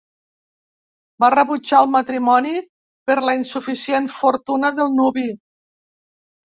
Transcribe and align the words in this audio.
Va 1.23 1.29
rebutjar 1.33 1.83
el 1.85 1.91
matrimoni 1.97 2.55
per 3.11 3.19
la 3.29 3.39
insuficient 3.43 4.13
fortuna 4.19 4.75
del 4.83 4.95
nuvi. 5.01 5.31